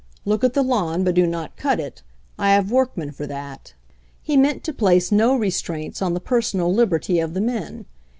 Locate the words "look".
0.25-0.43